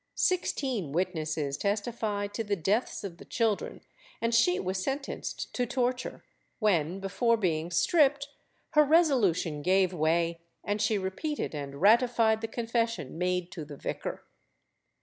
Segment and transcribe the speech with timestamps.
[0.15, 3.81] Sixteen witnesses testified to the deaths of the children,
[4.19, 6.23] and she was sentenced to torture,
[6.57, 8.27] when, before being stripped,
[8.71, 14.25] her resolution gave way and she repeated and ratified the confession made to the vicar.